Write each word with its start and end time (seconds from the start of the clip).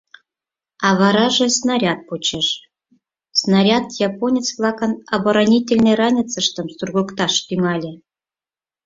А 0.85 0.89
вараже 0.99 1.47
снаряд 1.57 1.99
почеш: 2.09 2.47
снаряд 3.39 3.85
японец-влакын 4.07 4.91
оборонительный 5.15 5.95
ранецыштым 6.01 6.67
сургыкташ 6.75 7.33
тӱҥале. 7.47 7.93